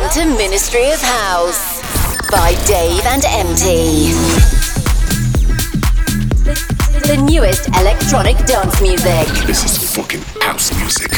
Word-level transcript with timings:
Welcome 0.00 0.32
to 0.32 0.38
Ministry 0.38 0.90
of 0.92 1.00
House 1.02 1.82
by 2.30 2.54
Dave 2.64 3.04
and 3.04 3.22
MT. 3.22 4.12
The, 6.42 7.04
the 7.06 7.22
newest 7.30 7.68
electronic 7.68 8.38
dance 8.46 8.80
music. 8.80 9.28
This 9.46 9.62
is 9.66 9.94
fucking 9.94 10.22
house 10.40 10.74
music. 10.78 11.10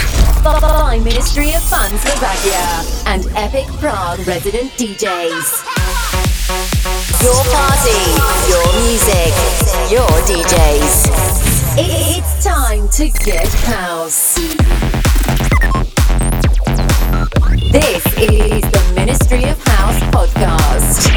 By 0.43 0.99
Ministry 0.99 1.55
of 1.55 1.63
Fun 1.63 1.91
Slovakia 1.97 2.83
and 3.07 3.25
Epic 3.37 3.67
Prague 3.79 4.19
resident 4.27 4.73
DJs. 4.73 5.63
Your 7.23 7.39
party, 7.55 8.03
your 8.51 8.67
music, 8.83 9.33
your 9.95 10.11
DJs. 10.27 11.07
It's 11.79 12.45
time 12.45 12.89
to 12.89 13.09
get 13.25 13.47
house. 13.63 14.43
This 17.73 18.05
is 18.21 18.61
the 18.69 18.83
Ministry 18.93 19.49
of 19.49 19.57
House 19.65 19.97
podcast. 20.13 21.09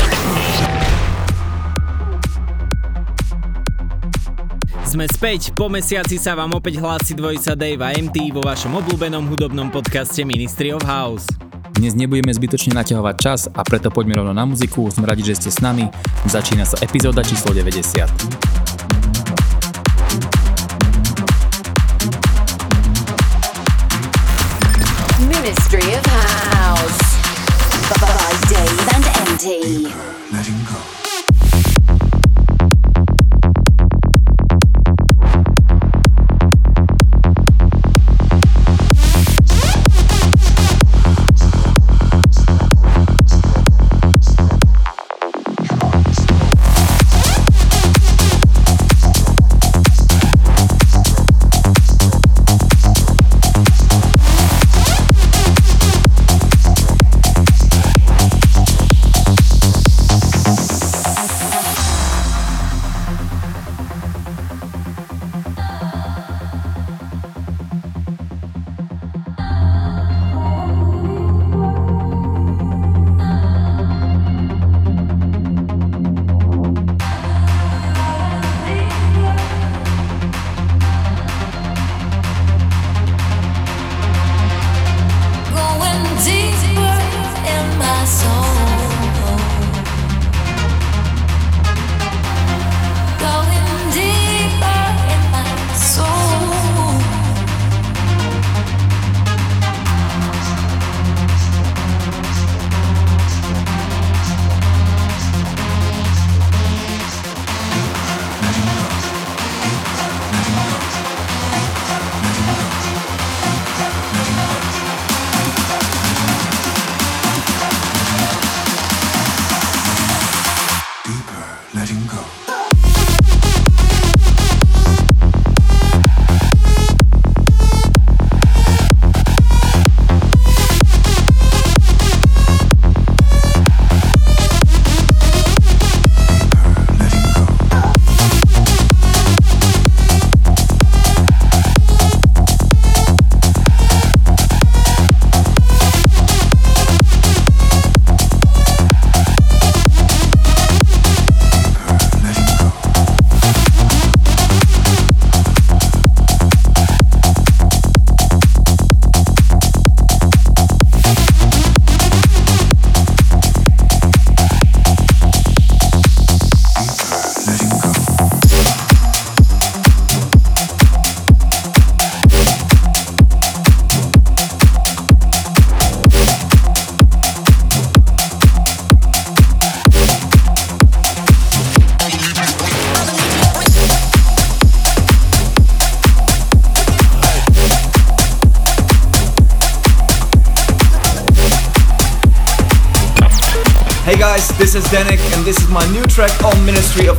Sme 4.88 5.04
späť, 5.12 5.52
po 5.52 5.68
mesiaci 5.68 6.16
sa 6.16 6.32
vám 6.32 6.56
opäť 6.56 6.80
hlási 6.80 7.12
dvojica 7.12 7.60
Dave 7.60 7.84
a 7.84 7.92
MT 8.00 8.32
vo 8.32 8.40
vašom 8.40 8.72
obľúbenom 8.72 9.28
hudobnom 9.28 9.68
podcaste 9.68 10.24
Ministry 10.24 10.72
of 10.72 10.80
House. 10.88 11.28
Dnes 11.76 11.92
nebudeme 11.92 12.32
zbytočne 12.32 12.72
naťahovať 12.72 13.16
čas 13.20 13.52
a 13.52 13.60
preto 13.68 13.92
poďme 13.92 14.24
rovno 14.24 14.32
na 14.32 14.48
muziku. 14.48 14.88
Sme 14.88 15.12
radi, 15.12 15.28
že 15.28 15.36
ste 15.36 15.52
s 15.52 15.60
nami. 15.60 15.92
Začína 16.24 16.64
sa 16.64 16.80
epizóda 16.80 17.20
číslo 17.20 17.52
90. 17.52 18.56
Ministry 25.28 25.84
of 26.00 26.06
House 26.08 26.55
and 29.46 30.15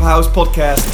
Ministry 0.06 0.20
of 0.20 0.24
House 0.24 0.28
podcast. 0.28 0.85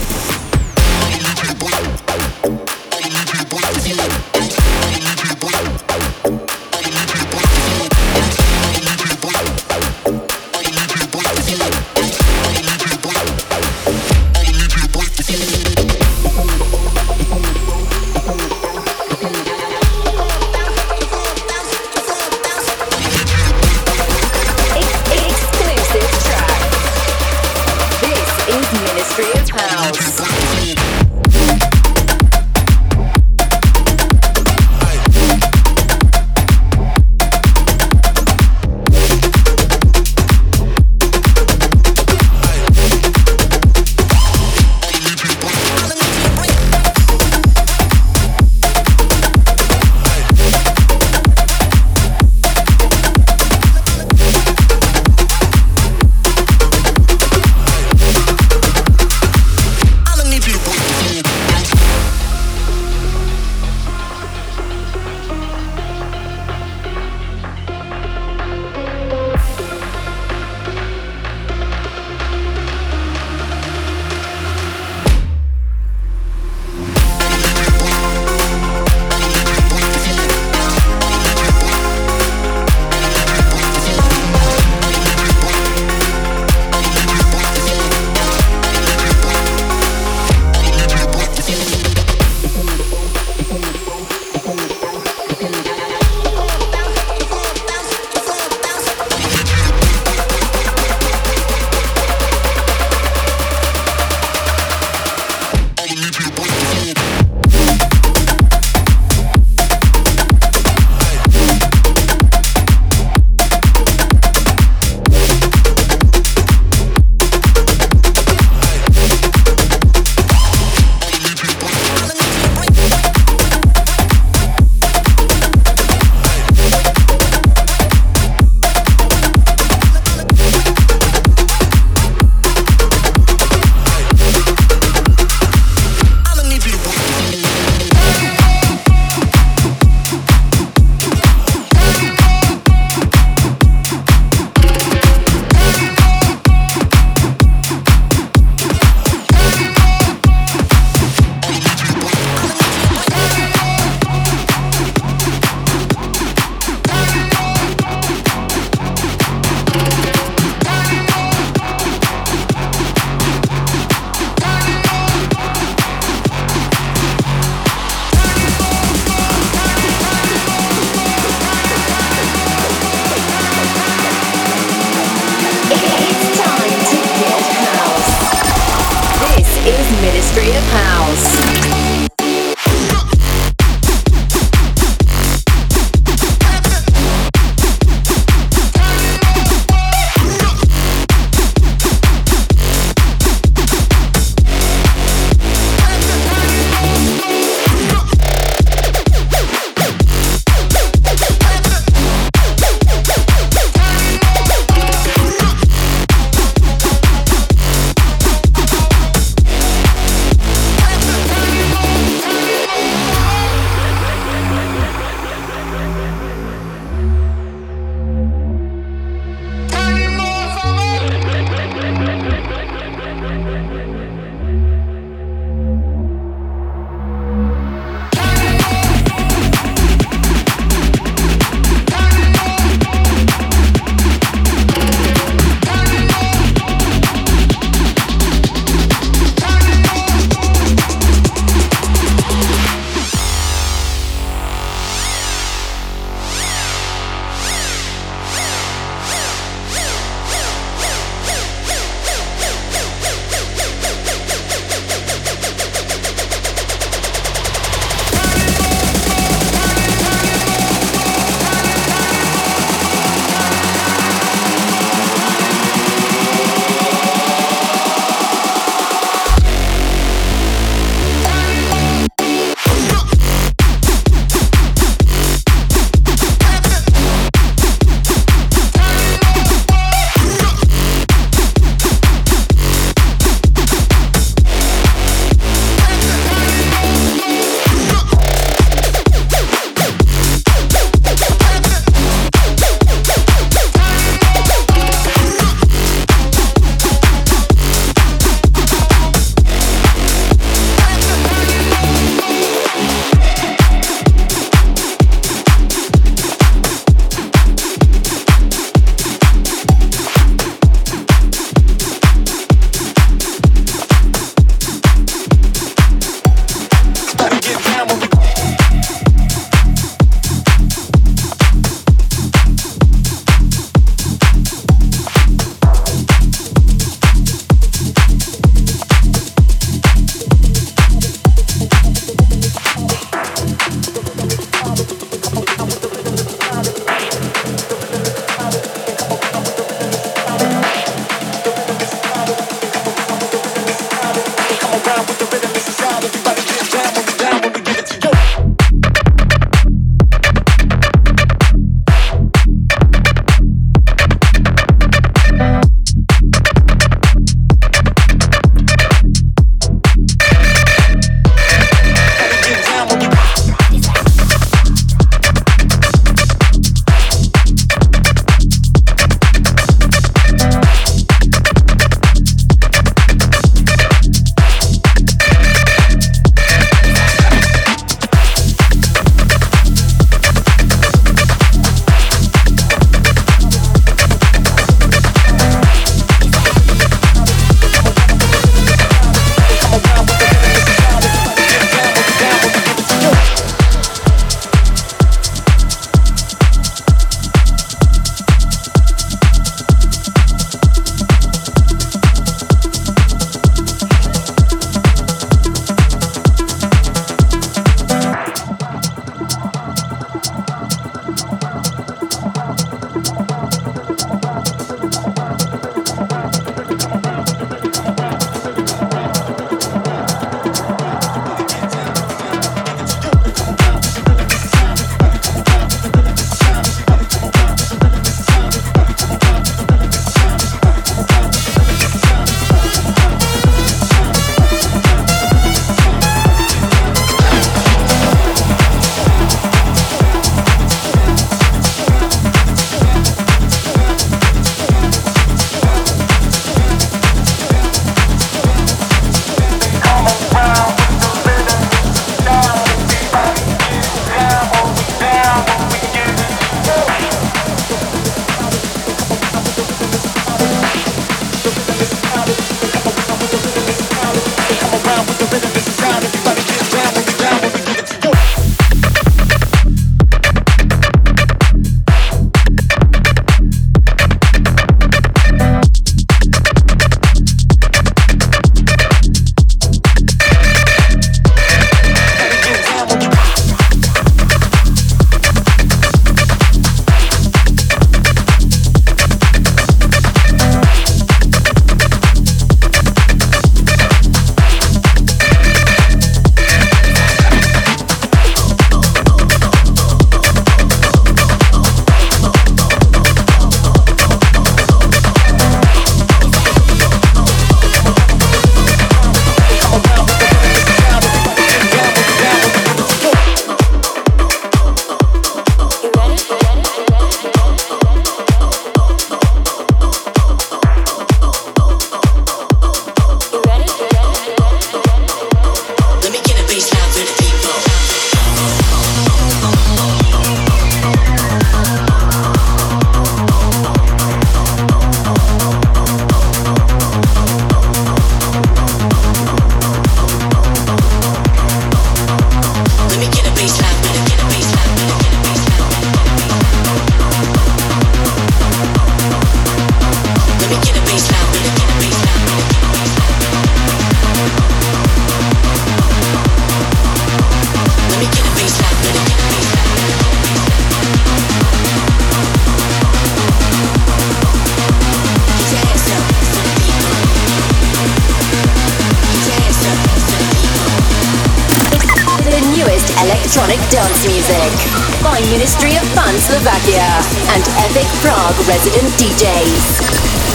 Ministry 575.33 575.73
of 575.81 575.89
Fun 575.97 576.13
Slovakia 576.29 576.85
and 577.33 577.43
Epic 577.65 577.89
Prague 578.05 578.37
resident 578.45 578.93
DJs. 579.01 579.65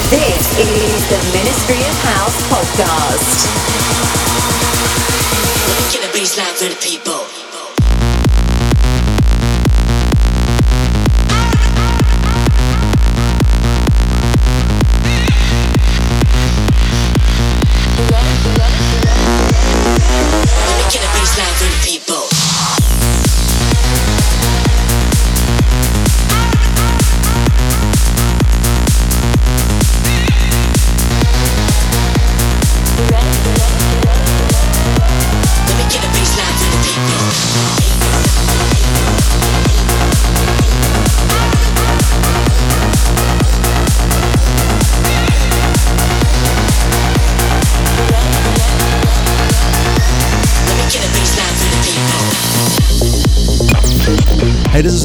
This 0.09 0.41
is 0.57 1.09
the 1.13 1.21
Ministry 1.37 1.77
of 1.85 1.95
House 2.17 2.41
podcast. 2.49 3.45
Give 5.93 6.01
a 6.01 6.11
breeze 6.11 6.35
louder, 6.35 6.73
people. 6.81 7.26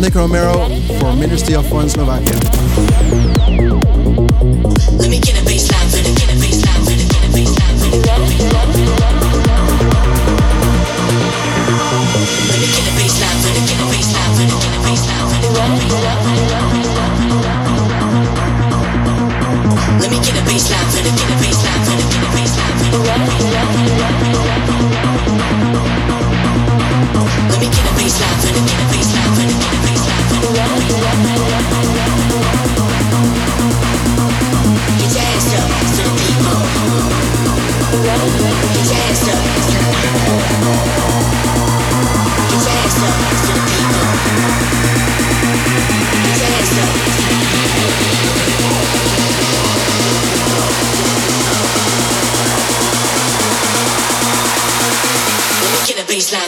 Nick 0.02 0.16
Romero 0.16 0.68
for 0.98 1.14
Ministry 1.14 1.54
of 1.54 1.64
Fun 1.68 1.88
Slovakia. 1.88 2.34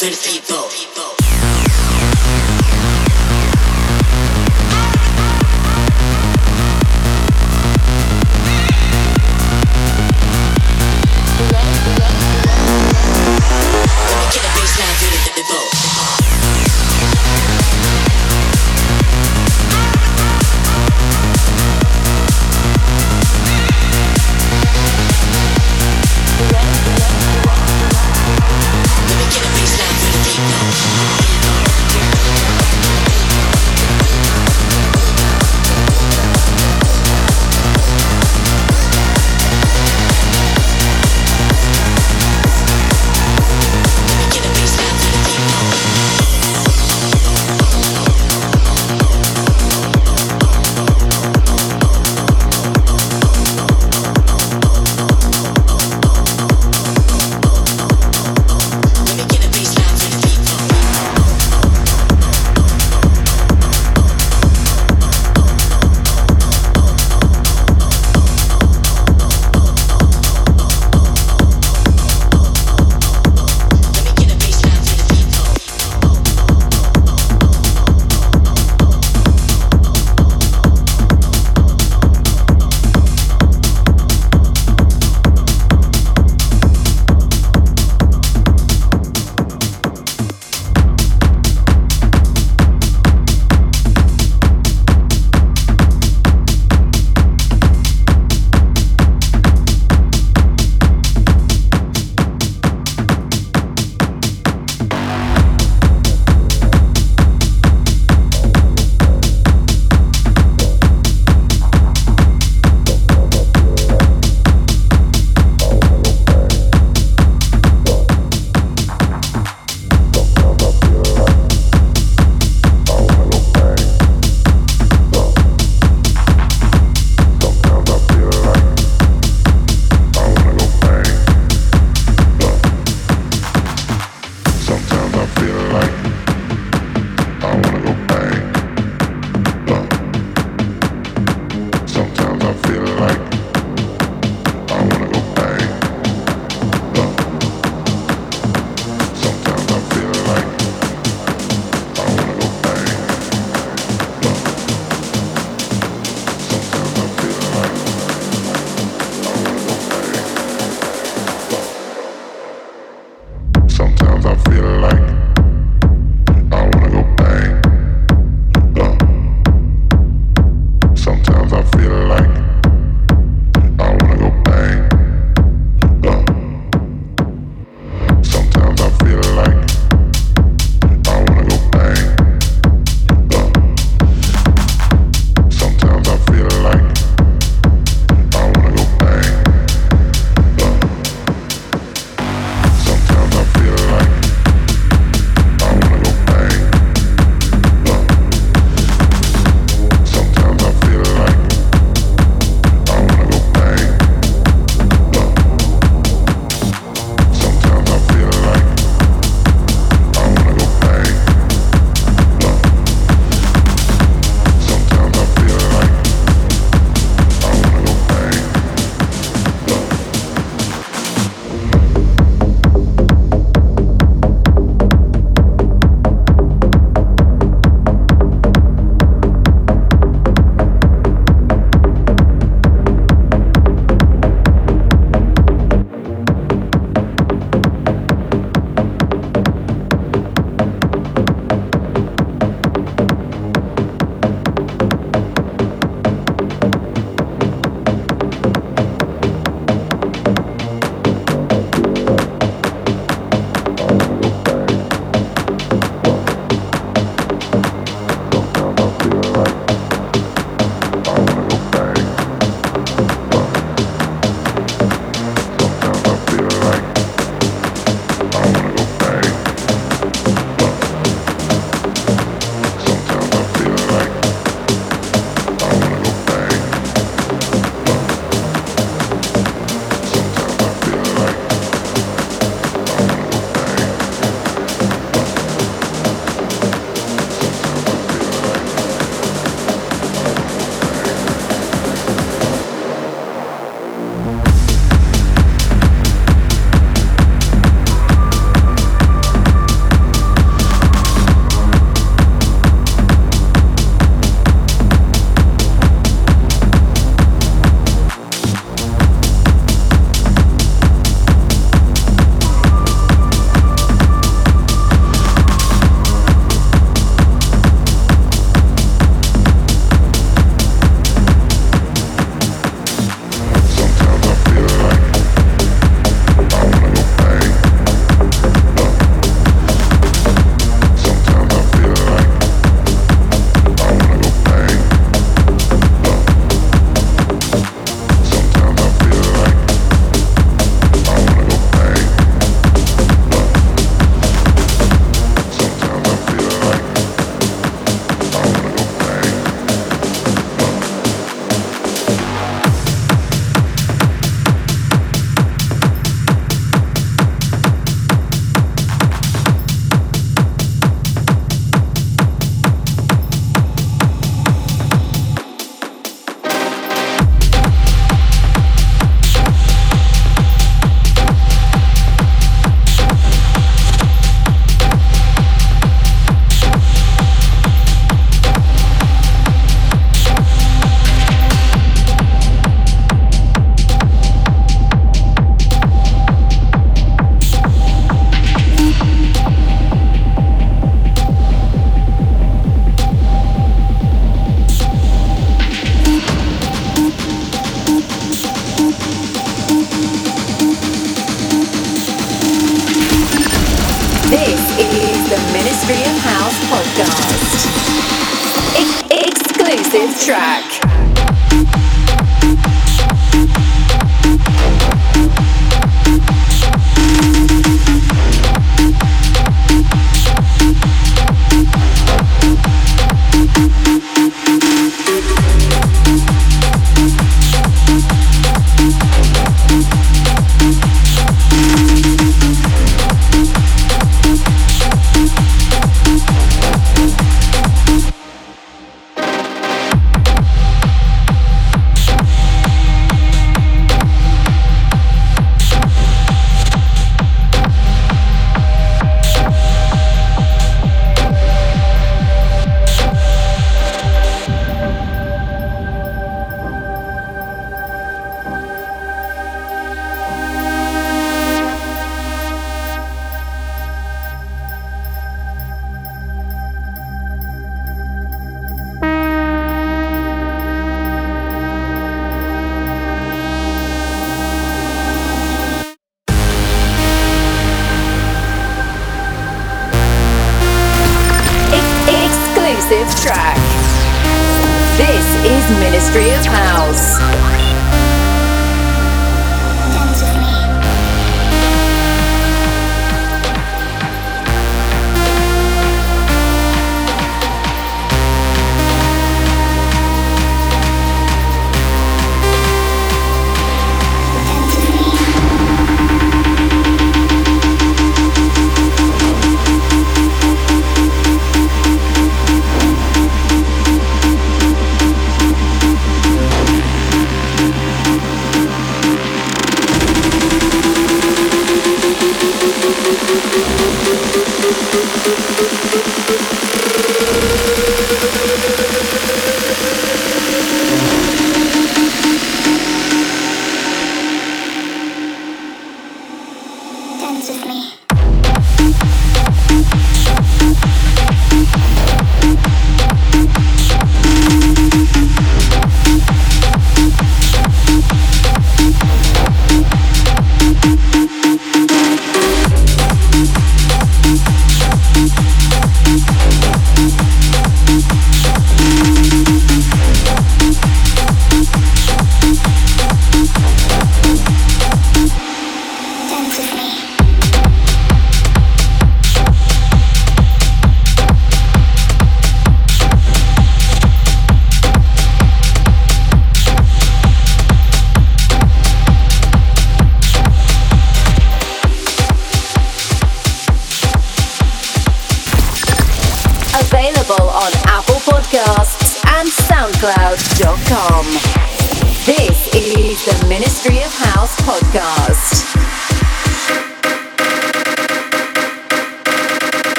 del 0.00 0.16
tipo. 0.16 0.47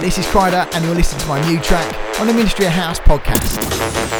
This 0.00 0.18
is 0.18 0.26
Kryder, 0.26 0.66
and 0.74 0.84
you're 0.84 0.94
listening 0.94 1.20
to 1.20 1.28
my 1.28 1.40
new 1.46 1.60
track 1.60 2.20
on 2.20 2.26
the 2.26 2.32
Ministry 2.32 2.64
of 2.64 2.72
House 2.72 2.98
podcast. 2.98 4.19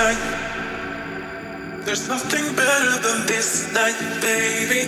night. 0.00 0.22
There's 1.84 2.08
nothing 2.08 2.46
better 2.56 2.92
than 3.06 3.26
this 3.26 3.50
night, 3.74 4.00
baby. 4.22 4.82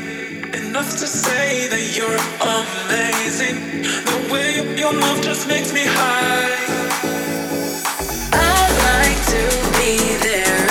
Enough 0.60 0.90
to 1.00 1.06
say 1.06 1.68
that 1.72 1.84
you're 1.96 2.20
amazing. 2.58 3.56
The 4.10 4.18
way 4.32 4.48
your 4.82 4.94
mouth 5.02 5.20
just 5.22 5.46
makes 5.48 5.70
me 5.78 5.84
high. 5.84 6.56
I 8.32 8.58
like 8.88 9.20
to 9.34 9.42
be 9.78 9.92
there. 10.28 10.61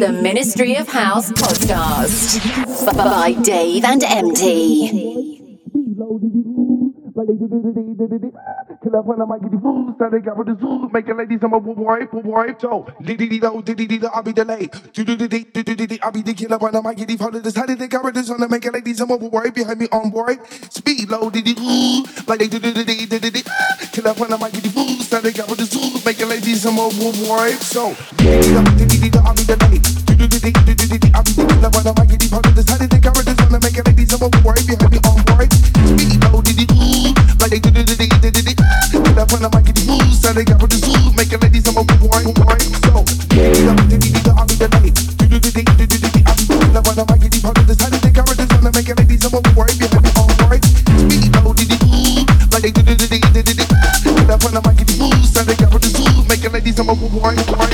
The 0.00 0.10
Ministry 0.10 0.76
of 0.76 0.88
House 0.88 1.30
podcast. 1.30 2.40
By 2.96 3.32
Dave 3.32 3.84
and 3.84 4.02
MT. 4.02 5.36
Kill 8.82 8.96
up 8.96 9.04
when 9.04 9.20
I 9.20 9.26
might 9.26 9.42
get 9.42 9.50
the 9.50 9.60
food, 9.60 9.92
so 9.98 10.08
they 10.08 10.20
got 10.20 10.38
with 10.38 10.48
the 10.48 10.56
zoo, 10.56 10.88
making 10.88 11.18
ladies 11.18 11.40
I'm 11.42 11.52
a 11.52 11.58
wipe, 11.58 12.14
wipe, 12.14 12.58
so 12.62 12.88
diddy 13.02 13.28
dee 13.28 13.38
do, 13.38 13.60
diddy 13.60 13.86
dee 13.86 14.00
I'll 14.08 14.22
be 14.22 14.32
delayed. 14.32 14.72
Do 14.94 15.04
do 15.04 15.16
diddy 15.16 15.44
diddy 15.44 15.74
diddy, 15.74 16.00
I'll 16.00 16.10
be 16.10 16.22
the 16.22 16.32
killer 16.32 16.56
when 16.56 16.74
I 16.74 16.80
might 16.80 16.96
get 16.96 17.08
the 17.08 17.18
phone. 17.18 17.36
Decided 17.42 17.78
they 17.78 17.88
got 17.88 18.04
with 18.04 18.14
this 18.14 18.30
on 18.30 18.40
making 18.48 18.72
ladies 18.72 18.98
I'm 19.02 19.10
a 19.10 19.16
wipe 19.16 19.52
behind 19.52 19.80
me 19.80 19.88
on 19.92 20.08
board. 20.08 20.40
Speed 20.72 21.10
low, 21.10 21.28
diddy 21.28 21.52
ooh, 21.60 22.08
like 22.24 22.40
they 22.40 22.48
do 22.48 22.58
diddy 22.58 23.04
diddy 23.04 23.18
diddy. 23.20 23.42
Kill 23.92 24.08
up 24.08 24.18
when 24.18 24.32
I 24.32 24.38
might 24.38 24.54
get 24.54 24.62
the 24.64 24.70
food, 24.70 25.04
so 25.04 25.20
they 25.20 25.32
got 25.32 25.50
with 25.50 25.58
the 25.58 25.66
zoo, 25.68 26.00
making 26.00 26.30
ladies 26.32 26.64
I'm 26.64 26.80
a 26.80 26.88
wipe, 27.28 27.60
so 27.60 27.92
diddy 28.16 28.64
diddy 28.80 28.96
diddy 28.96 29.18
I'll 29.20 29.36
be 29.36 29.44
delayed. 29.44 29.84
Do 30.08 30.16
do 30.16 30.24
diddy 30.24 30.56
diddy 30.56 30.88
diddy, 30.88 31.12
I'll 31.12 31.20
be 31.20 31.36
the 31.36 31.44
killer 31.44 31.68
when 31.68 31.84
I 31.84 31.92
might 32.00 32.08
get 32.08 32.20
the 32.24 32.32
they 32.32 32.96
with 33.12 33.28
this 33.28 33.40
on 33.44 33.52
the 33.52 33.60
making 33.60 33.84
ladies 33.84 34.08
I'm 34.16 34.24
a 34.24 34.28
wipe 34.40 34.64
behind 34.64 34.88
me 34.88 35.00
on 35.04 35.20
board. 35.28 35.52
Speed 35.52 36.16
low, 36.32 36.40
diddy 36.40 36.64
like 37.44 37.52
they 37.52 37.60
do 37.60 37.68
diddy 37.68 37.84
diddy 37.84 38.08
diddy. 38.08 38.09
Up 39.20 39.30
when 39.32 39.44
I 39.44 39.52
might 39.52 39.66
get 39.68 39.76
the 39.76 39.84
food, 39.84 40.16
so 40.16 40.32
they 40.32 40.48
got 40.48 40.56
with 40.64 40.72
the 40.72 40.80
zoo, 40.80 41.12
making 41.12 41.44
ladies 41.44 41.68
I'm 41.68 41.76
a 41.76 41.84
wipe, 41.84 42.24
wipe, 42.40 42.64
so 42.88 43.04
diddy 43.28 43.68
diddy 43.68 44.16
diddy 44.16 44.32
I'll 44.32 44.48
be 44.48 44.56
delayed. 44.56 44.96
Do 44.96 45.28
do 45.28 45.36
diddy 45.36 45.60
diddy 45.76 46.00
diddy, 46.00 46.24
I'll 46.24 46.32
be 46.40 46.48
the 46.48 46.56
killer 46.56 46.80
when 46.88 46.96
I 46.96 47.04
might 47.04 47.20
get 47.20 47.28
the 47.28 47.40
phone. 47.44 47.52
Decided 47.68 48.00
they 48.00 48.16
got 48.16 48.24
with 48.24 48.40
this 48.40 48.48
on 48.56 48.64
the 48.64 48.72
making 48.72 48.96
ladies 48.96 49.20
I'm 49.28 49.36
a 49.36 49.44
wipe 49.52 49.76
behind 49.76 50.08
me 50.08 50.12
on 50.16 50.32
board. 50.40 50.64
Speed 50.64 51.36
low, 51.36 51.52
diddy 51.52 51.76
ooh, 51.84 52.24
like 52.48 52.64
they 52.64 52.72
do 52.72 52.80
diddy 52.80 53.20
diddy 53.20 53.42
diddy. 53.44 53.64
Kill 53.68 54.24
up 54.32 54.40
when 54.40 54.56
I 54.56 54.60
might 54.64 54.80
get 54.80 54.88
the 54.88 54.96
food, 54.96 55.20
so 55.28 55.44
they 55.44 55.52
got 55.52 55.68
with 55.68 55.84
the 55.84 55.92
zoo, 55.92 56.24
making 56.24 56.56
ladies 56.56 56.80
I'm 56.80 56.88
a 56.88 56.96
wipe, 56.96 57.44
wipe, 57.44 57.69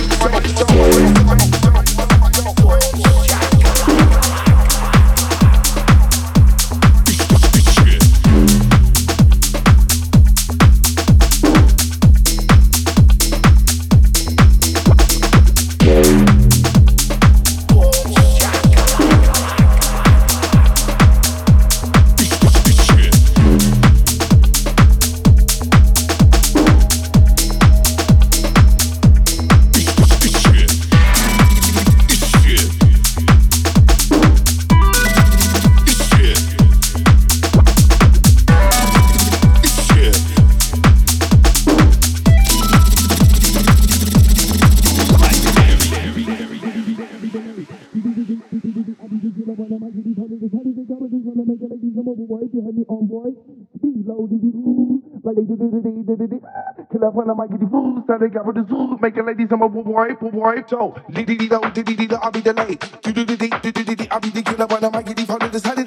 Kill 56.92 57.04
up 57.04 57.14
when 57.14 57.30
I 57.30 57.34
might 57.34 57.50
get 57.50 57.60
the 57.60 57.66
food, 57.66 58.04
so 58.06 58.18
they 58.18 58.28
got 58.28 58.46
with 58.46 58.56
the 58.56 58.64
zoo, 58.68 58.96
making 59.02 59.26
ladies 59.26 59.48
I'm 59.50 59.62
a 59.62 59.66
wipe, 59.66 60.22
wipe, 60.22 60.70
so 60.70 60.94
diddy 61.10 61.36
diddy 61.36 61.48
do, 61.48 61.60
diddy 61.74 61.82
diddy 61.82 62.06
do, 62.06 62.16
I'll 62.16 62.30
be 62.30 62.40
delayed. 62.40 62.78
Do 63.02 63.12
do 63.12 63.24
diddy 63.24 63.48
diddy 63.48 63.84
diddy, 63.84 64.10
I'll 64.10 64.20
be 64.20 64.30
the 64.30 64.42
killer 64.42 64.66
when 64.66 64.84
I 64.84 64.88
might 64.90 65.06
get 65.06 65.16
the 65.16 65.26
phone. 65.26 65.85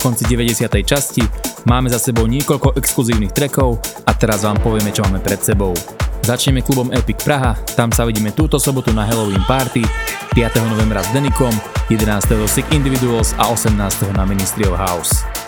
Konci 0.00 0.24
90. 0.24 0.64
časti, 0.80 1.20
máme 1.68 1.92
za 1.92 2.00
sebou 2.00 2.24
niekoľko 2.24 2.80
exkluzívnych 2.80 3.36
trackov 3.36 3.76
a 4.08 4.16
teraz 4.16 4.48
vám 4.48 4.56
povieme, 4.64 4.88
čo 4.88 5.04
máme 5.04 5.20
pred 5.20 5.36
sebou. 5.44 5.76
Začneme 6.24 6.64
klubom 6.64 6.88
Epic 6.88 7.20
Praha, 7.20 7.52
tam 7.76 7.92
sa 7.92 8.08
vidíme 8.08 8.32
túto 8.32 8.56
sobotu 8.56 8.96
na 8.96 9.04
Halloween 9.04 9.44
Party, 9.44 9.84
5. 10.32 10.72
novembra 10.72 11.04
s 11.04 11.12
Denikom, 11.12 11.52
11. 11.92 12.00
Sick 12.48 12.64
Individuals 12.72 13.36
a 13.36 13.52
18. 13.52 13.76
na 14.16 14.24
Ministry 14.24 14.64
of 14.64 14.80
House. 14.80 15.43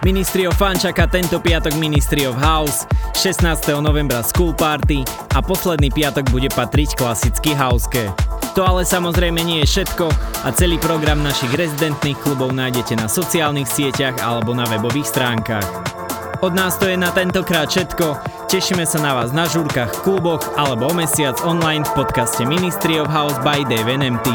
Ministry 0.00 0.48
of 0.48 0.56
Fun 0.56 0.80
čaká 0.80 1.04
tento 1.04 1.36
piatok 1.44 1.76
Ministry 1.76 2.24
of 2.24 2.32
House, 2.40 2.88
16. 3.20 3.68
novembra 3.84 4.24
School 4.24 4.56
Party 4.56 5.04
a 5.36 5.44
posledný 5.44 5.92
piatok 5.92 6.24
bude 6.32 6.48
patriť 6.48 6.96
klasický 6.96 7.52
houske. 7.52 8.08
To 8.56 8.64
ale 8.64 8.88
samozrejme 8.88 9.44
nie 9.44 9.60
je 9.60 9.76
všetko 9.76 10.08
a 10.40 10.48
celý 10.56 10.80
program 10.80 11.20
našich 11.20 11.52
rezidentných 11.52 12.16
klubov 12.16 12.56
nájdete 12.56 12.96
na 12.96 13.12
sociálnych 13.12 13.68
sieťach 13.68 14.16
alebo 14.24 14.56
na 14.56 14.64
webových 14.72 15.12
stránkach. 15.12 15.68
Od 16.40 16.56
nás 16.56 16.80
to 16.80 16.88
je 16.88 16.96
na 16.96 17.12
tentokrát 17.12 17.68
všetko, 17.68 18.24
tešíme 18.48 18.88
sa 18.88 19.04
na 19.04 19.12
vás 19.20 19.36
na 19.36 19.44
žúrkach, 19.44 19.92
kluboch 20.00 20.40
alebo 20.56 20.88
o 20.88 20.96
mesiac 20.96 21.36
online 21.44 21.84
v 21.84 21.92
podcaste 21.92 22.40
Ministry 22.48 22.96
of 22.96 23.12
House 23.12 23.36
by 23.44 23.68
Dave 23.68 23.92
NMT. 23.92 24.32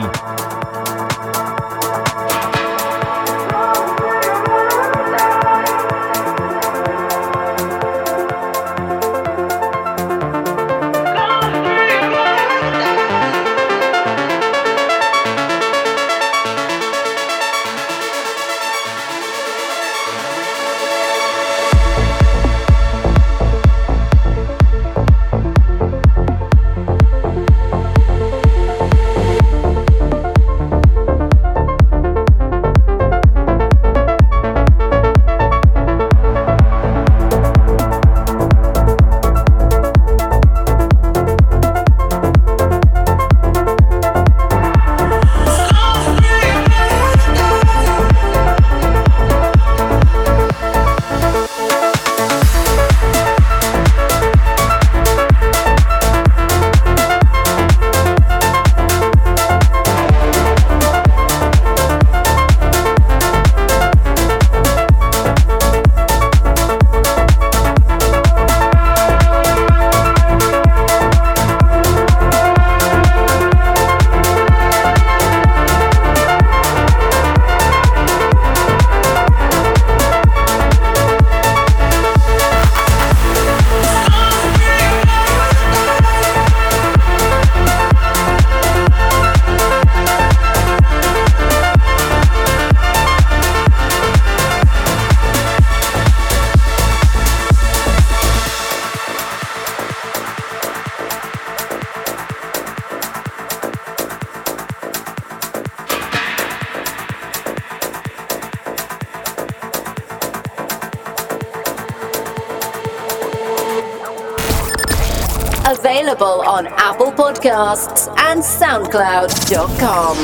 Podcasts 117.46 118.08
and 118.18 118.42
SoundCloud.com. 118.42 120.18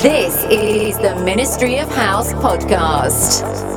This 0.00 0.36
is 0.44 0.96
the 0.98 1.16
Ministry 1.24 1.78
of 1.78 1.88
House 1.88 2.32
podcast. 2.34 3.69